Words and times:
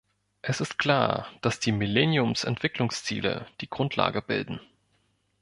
Es 0.41 0.61
ist 0.61 0.79
klar, 0.79 1.27
dass 1.43 1.59
die 1.59 1.71
Millenniums-Entwicklungsziele 1.71 3.45
die 3.61 3.69
Grundlage 3.69 4.23
bilden. 4.23 4.59